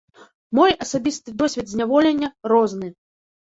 Мой 0.59 0.71
асабісты 0.85 1.29
досвед 1.41 1.69
зняволення 1.75 2.31
розны. 2.55 2.91